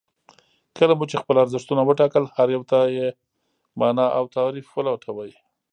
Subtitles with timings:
[0.77, 3.07] کله مو چې خپل ارزښتونه وټاکل هر يو ته يې
[3.79, 5.31] مانا او تعريف ولټوئ.